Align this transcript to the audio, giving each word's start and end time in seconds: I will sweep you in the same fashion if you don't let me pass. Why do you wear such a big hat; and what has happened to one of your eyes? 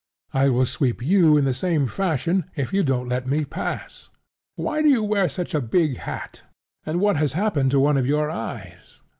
I 0.33 0.49
will 0.49 0.65
sweep 0.65 1.03
you 1.03 1.37
in 1.37 1.45
the 1.45 1.53
same 1.53 1.85
fashion 1.85 2.45
if 2.55 2.73
you 2.73 2.81
don't 2.81 3.07
let 3.07 3.27
me 3.27 3.45
pass. 3.45 4.09
Why 4.55 4.81
do 4.81 4.89
you 4.89 5.03
wear 5.03 5.29
such 5.29 5.53
a 5.53 5.61
big 5.61 5.97
hat; 5.97 6.41
and 6.83 6.99
what 6.99 7.17
has 7.17 7.33
happened 7.33 7.69
to 7.69 7.79
one 7.79 7.97
of 7.97 8.07
your 8.07 8.31
eyes? 8.31 9.03